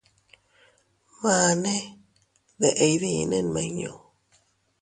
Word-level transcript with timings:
Mane, 1.21 1.75
¿deʼe 2.59 2.85
iydinne 2.91 3.37
nmiñu?. 3.45 3.93